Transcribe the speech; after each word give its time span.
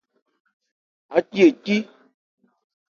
Ácí 1.17 1.39
e 1.47 1.51
cí. 1.63 1.77